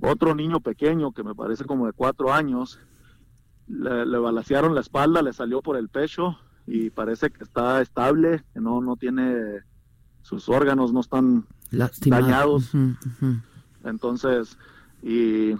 Otro 0.00 0.34
niño 0.34 0.60
pequeño 0.60 1.12
que 1.12 1.24
me 1.24 1.34
parece 1.34 1.64
como 1.64 1.86
de 1.86 1.92
cuatro 1.92 2.32
años, 2.32 2.78
le, 3.66 4.06
le 4.06 4.18
balacearon 4.18 4.74
la 4.74 4.80
espalda, 4.80 5.22
le 5.22 5.32
salió 5.32 5.60
por 5.60 5.76
el 5.76 5.88
pecho 5.88 6.38
y 6.66 6.90
parece 6.90 7.30
que 7.30 7.42
está 7.42 7.80
estable, 7.80 8.44
que 8.52 8.60
no, 8.60 8.80
no 8.80 8.96
tiene, 8.96 9.62
sus 10.22 10.48
órganos 10.48 10.92
no 10.92 11.00
están 11.00 11.46
dañados. 12.06 12.72
Entonces, 13.84 14.58
y, 15.02 15.52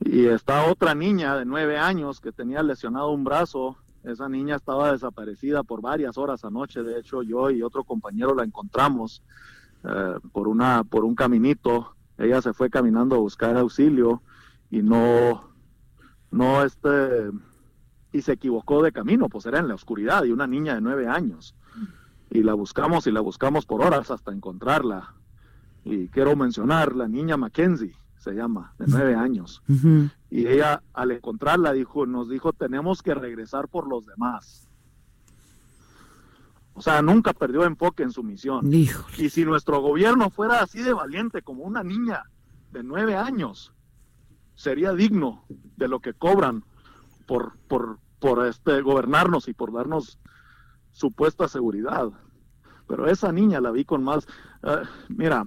y 0.00 0.26
está 0.26 0.64
otra 0.64 0.94
niña 0.94 1.36
de 1.36 1.44
nueve 1.44 1.78
años 1.78 2.20
que 2.20 2.32
tenía 2.32 2.62
lesionado 2.62 3.10
un 3.10 3.24
brazo 3.24 3.76
esa 4.04 4.28
niña 4.28 4.56
estaba 4.56 4.92
desaparecida 4.92 5.62
por 5.62 5.80
varias 5.80 6.18
horas 6.18 6.44
anoche. 6.44 6.82
De 6.82 6.98
hecho, 6.98 7.22
yo 7.22 7.50
y 7.50 7.62
otro 7.62 7.84
compañero 7.84 8.34
la 8.34 8.44
encontramos 8.44 9.22
eh, 9.82 10.14
por 10.32 10.48
una 10.48 10.84
por 10.84 11.04
un 11.04 11.14
caminito. 11.14 11.96
Ella 12.18 12.40
se 12.42 12.52
fue 12.52 12.70
caminando 12.70 13.16
a 13.16 13.18
buscar 13.18 13.56
auxilio 13.56 14.22
y 14.70 14.82
no 14.82 15.50
no 16.30 16.62
este 16.62 17.30
y 18.12 18.22
se 18.22 18.32
equivocó 18.32 18.82
de 18.82 18.92
camino, 18.92 19.28
pues 19.28 19.46
era 19.46 19.58
en 19.58 19.66
la 19.66 19.74
oscuridad 19.74 20.22
y 20.24 20.30
una 20.30 20.46
niña 20.46 20.74
de 20.74 20.80
nueve 20.80 21.08
años. 21.08 21.56
Y 22.30 22.42
la 22.42 22.54
buscamos 22.54 23.06
y 23.06 23.10
la 23.10 23.20
buscamos 23.20 23.66
por 23.66 23.82
horas 23.82 24.10
hasta 24.10 24.32
encontrarla. 24.32 25.14
Y 25.84 26.08
quiero 26.08 26.36
mencionar 26.36 26.94
la 26.94 27.08
niña 27.08 27.36
Mackenzie, 27.36 27.96
se 28.18 28.32
llama, 28.32 28.72
de 28.78 28.86
nueve 28.86 29.16
años. 29.16 29.62
Y 30.34 30.48
ella 30.48 30.82
al 30.92 31.12
encontrarla 31.12 31.72
dijo, 31.72 32.06
nos 32.06 32.28
dijo, 32.28 32.52
tenemos 32.52 33.04
que 33.04 33.14
regresar 33.14 33.68
por 33.68 33.86
los 33.86 34.04
demás. 34.04 34.68
O 36.72 36.82
sea, 36.82 37.02
nunca 37.02 37.32
perdió 37.32 37.62
enfoque 37.62 38.02
en 38.02 38.10
su 38.10 38.24
misión. 38.24 38.68
Y 38.74 39.30
si 39.30 39.44
nuestro 39.44 39.80
gobierno 39.80 40.30
fuera 40.30 40.60
así 40.60 40.82
de 40.82 40.92
valiente 40.92 41.42
como 41.42 41.62
una 41.62 41.84
niña 41.84 42.24
de 42.72 42.82
nueve 42.82 43.14
años, 43.14 43.72
sería 44.56 44.92
digno 44.92 45.44
de 45.76 45.86
lo 45.86 46.00
que 46.00 46.14
cobran 46.14 46.64
por, 47.28 47.56
por, 47.68 48.00
por 48.18 48.44
este, 48.44 48.80
gobernarnos 48.80 49.46
y 49.46 49.54
por 49.54 49.72
darnos 49.72 50.18
supuesta 50.90 51.46
seguridad. 51.46 52.08
Pero 52.88 53.06
esa 53.06 53.30
niña 53.30 53.60
la 53.60 53.70
vi 53.70 53.84
con 53.84 54.02
más... 54.02 54.26
Eh, 54.64 54.82
mira, 55.10 55.46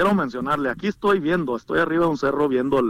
quiero 0.00 0.14
mencionarle, 0.14 0.70
aquí 0.70 0.86
estoy 0.86 1.20
viendo, 1.20 1.54
estoy 1.54 1.78
arriba 1.78 2.06
de 2.06 2.10
un 2.12 2.16
cerro 2.16 2.48
viendo 2.48 2.80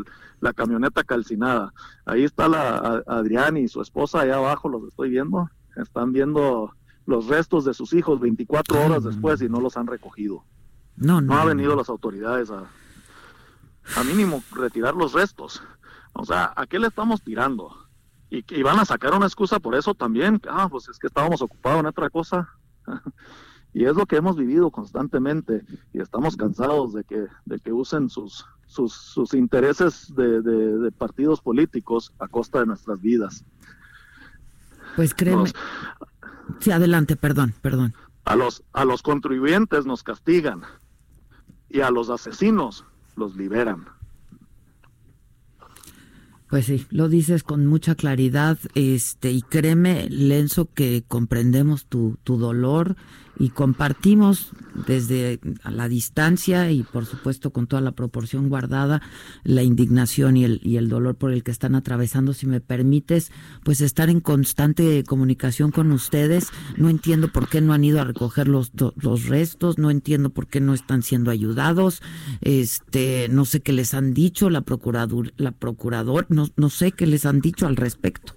la 0.41 0.53
camioneta 0.53 1.03
calcinada. 1.03 1.75
Ahí 2.05 2.23
está 2.23 2.47
la 2.47 3.03
Adrián 3.05 3.57
y 3.57 3.67
su 3.67 3.83
esposa 3.83 4.21
allá 4.21 4.37
abajo, 4.37 4.69
los 4.69 4.85
estoy 4.85 5.11
viendo. 5.11 5.51
Están 5.75 6.13
viendo 6.13 6.73
los 7.07 7.27
restos 7.27 7.65
de 7.65 7.75
sus 7.75 7.95
hijos 7.95 8.21
24 8.21 8.87
horas 8.87 9.03
después 9.03 9.43
y 9.43 9.49
no 9.49 9.61
los 9.61 9.77
han 9.77 9.89
recogido. 9.89 10.45
No, 10.95 11.21
no. 11.21 11.35
No 11.35 11.41
ha 11.41 11.45
venido 11.45 11.75
las 11.75 11.89
autoridades 11.89 12.49
a, 12.53 12.71
a 13.97 14.05
mínimo 14.05 14.45
retirar 14.53 14.95
los 14.95 15.13
restos. 15.13 15.61
O 16.13 16.25
sea, 16.25 16.53
¿a 16.55 16.65
qué 16.69 16.79
le 16.79 16.87
estamos 16.87 17.23
tirando? 17.23 17.75
Y, 18.31 18.45
y 18.55 18.63
van 18.63 18.79
a 18.79 18.85
sacar 18.85 19.15
una 19.15 19.27
excusa 19.27 19.59
por 19.59 19.75
eso 19.75 19.95
también. 19.97 20.41
Ah, 20.49 20.69
pues 20.71 20.89
es 20.89 20.97
que 21.01 21.09
estábamos 21.09 21.43
ocupados 21.43 21.81
en 21.81 21.87
otra 21.87 22.09
cosa. 22.09 22.51
y 23.73 23.85
es 23.85 23.95
lo 23.95 24.07
que 24.07 24.17
hemos 24.17 24.37
vivido 24.37 24.71
constantemente 24.71 25.63
y 25.93 26.01
estamos 26.01 26.37
cansados 26.37 26.93
de 26.93 27.05
que, 27.05 27.27
de 27.45 27.59
que 27.59 27.73
usen 27.73 28.09
sus, 28.09 28.45
sus, 28.67 28.93
sus 28.93 29.35
intereses 29.35 30.13
de, 30.15 30.43
de, 30.43 30.93
partidos 30.93 31.41
políticos 31.41 32.13
a 32.19 32.29
costa 32.29 32.61
de 32.61 32.67
nuestras 32.67 33.01
vidas. 33.01 33.45
Pues 34.97 35.15
créeme. 35.15 35.51
sí, 36.59 36.73
adelante, 36.73 37.17
perdón, 37.17 37.55
perdón. 37.63 37.95
A 38.25 38.37
los, 38.37 38.63
a 38.73 38.85
los 38.85 39.03
contribuyentes 39.03 39.87
nos 39.87 40.03
castigan 40.03 40.63
y 41.69 41.81
a 41.81 41.91
los 41.91 42.11
asesinos 42.11 42.85
los 43.17 43.37
liberan. 43.37 43.87
Pues 46.51 46.67
sí, 46.67 46.85
lo 46.91 47.09
dices 47.09 47.45
con 47.45 47.65
mucha 47.67 47.95
claridad, 47.95 48.59
este, 48.75 49.31
y 49.31 49.41
créeme, 49.41 50.09
Lenzo, 50.11 50.69
que 50.75 51.05
comprendemos 51.07 51.87
tu, 51.87 52.19
tu 52.25 52.39
dolor 52.39 52.97
y 53.41 53.49
compartimos 53.49 54.51
desde 54.87 55.41
a 55.63 55.71
la 55.71 55.89
distancia 55.89 56.71
y 56.71 56.83
por 56.83 57.07
supuesto 57.07 57.51
con 57.53 57.67
toda 57.67 57.81
la 57.81 57.93
proporción 57.93 58.51
guardada 58.51 59.01
la 59.45 59.63
indignación 59.63 60.37
y 60.37 60.45
el, 60.45 60.61
y 60.63 60.77
el 60.77 60.91
dolor 60.91 61.17
por 61.17 61.33
el 61.33 61.43
que 61.43 61.51
están 61.51 61.75
atravesando. 61.75 62.35
Si 62.35 62.47
me 62.47 62.61
permites, 62.61 63.33
pues 63.65 63.81
estar 63.81 64.11
en 64.11 64.21
constante 64.21 65.05
comunicación 65.05 65.71
con 65.71 65.91
ustedes. 65.91 66.49
No 66.77 66.91
entiendo 66.91 67.29
por 67.29 67.49
qué 67.49 67.63
no 67.63 67.73
han 67.73 67.83
ido 67.83 68.03
a 68.03 68.05
recoger 68.05 68.47
los, 68.47 68.73
los 68.97 69.27
restos, 69.27 69.79
no 69.79 69.91
entiendo 69.91 70.29
por 70.29 70.47
qué 70.47 70.61
no 70.61 70.75
están 70.75 71.03
siendo 71.03 71.31
ayudados. 71.31 72.03
Este, 72.43 73.29
no 73.31 73.47
sé 73.47 73.61
qué 73.61 73.73
les 73.73 73.95
han 73.95 74.13
dicho 74.13 74.51
la 74.51 74.61
procurador, 74.61 75.33
la 75.39 75.53
procurador, 75.53 76.27
no, 76.29 76.40
no 76.57 76.71
sé 76.71 76.93
qué 76.93 77.07
les 77.07 77.27
han 77.27 77.41
dicho 77.41 77.67
al 77.67 77.77
respecto. 77.77 78.35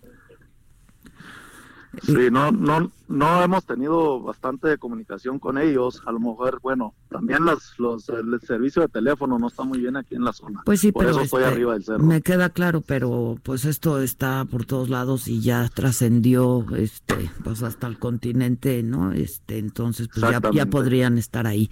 Sí, 2.01 2.29
no, 2.31 2.51
no, 2.51 2.91
no 3.07 3.43
hemos 3.43 3.65
tenido 3.65 4.19
bastante 4.19 4.77
comunicación 4.79 5.37
con 5.37 5.59
ellos. 5.59 6.01
A 6.07 6.11
lo 6.11 6.19
mejor, 6.19 6.59
bueno, 6.61 6.95
también 7.09 7.45
las, 7.45 7.77
los, 7.77 8.09
el 8.09 8.39
servicio 8.41 8.81
de 8.81 8.87
teléfono 8.87 9.37
no 9.37 9.47
está 9.47 9.63
muy 9.63 9.79
bien 9.79 9.95
aquí 9.95 10.15
en 10.15 10.23
la 10.23 10.33
zona. 10.33 10.63
Pues 10.65 10.79
sí, 10.79 10.91
por 10.91 11.05
eso 11.05 11.21
estoy 11.21 11.43
este, 11.43 11.53
arriba 11.53 11.73
del 11.73 11.83
cerro. 11.83 12.03
Me 12.03 12.21
queda 12.21 12.49
claro, 12.49 12.81
pero 12.81 13.37
pues 13.43 13.65
esto 13.65 14.01
está 14.01 14.43
por 14.45 14.65
todos 14.65 14.89
lados 14.89 15.27
y 15.27 15.41
ya 15.41 15.69
trascendió, 15.69 16.65
este, 16.75 17.29
pues 17.43 17.61
hasta 17.61 17.85
el 17.85 17.99
continente, 17.99 18.81
¿no? 18.81 19.11
Este, 19.11 19.59
entonces, 19.59 20.07
pues 20.07 20.31
ya, 20.31 20.41
ya 20.51 20.65
podrían 20.65 21.19
estar 21.19 21.45
ahí. 21.45 21.69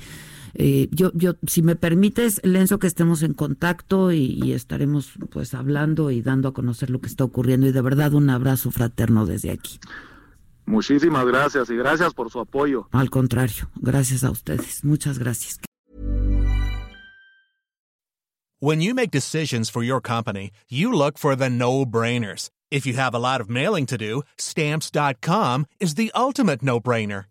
Eh, 0.54 0.90
yo, 0.92 1.12
yo, 1.14 1.36
si 1.48 1.62
me 1.62 1.76
permites, 1.76 2.42
Lenzo, 2.44 2.80
que 2.80 2.88
estemos 2.88 3.24
en 3.24 3.34
contacto 3.34 4.12
y, 4.12 4.40
y, 4.44 4.54
estaremos 4.54 5.14
pues 5.30 5.54
hablando 5.54 6.12
y 6.12 6.22
dando 6.22 6.50
a 6.50 6.54
conocer 6.54 6.90
lo 6.90 7.00
que 7.00 7.08
está 7.08 7.24
ocurriendo 7.24 7.68
y 7.68 7.72
de 7.72 7.82
verdad 7.82 8.14
un 8.14 8.30
abrazo 8.30 8.72
fraterno 8.72 9.26
desde 9.26 9.52
aquí. 9.52 9.80
Muchísimas 10.66 11.26
gracias 11.26 11.70
y 11.70 11.76
gracias 11.76 12.14
por 12.14 12.30
su 12.30 12.40
apoyo. 12.40 12.88
Al 12.92 13.10
contrario, 13.10 13.70
gracias 13.76 14.24
a 14.24 14.32
ustedes. 14.32 14.84
Muchas 14.84 15.20
gracias. 15.20 15.60
When 18.60 18.80
you 18.80 18.94
make 18.94 19.10
decisions 19.10 19.72
for 19.72 19.82
your 19.82 20.00
company, 20.02 20.52
you 20.70 20.94
look 20.94 21.18
for 21.18 21.36
the 21.36 21.50
no-brainers. 21.50 22.52
If 22.70 22.86
you 22.86 22.94
have 22.94 23.16
a 23.16 23.20
lot 23.20 23.42
of 23.42 23.50
mailing 23.50 23.88
to 23.88 23.98
do, 23.98 24.22
stamps.com 24.38 25.66
is 25.80 25.96
the 25.96 26.12
ultimate 26.14 26.62
no-brainer. 26.62 27.31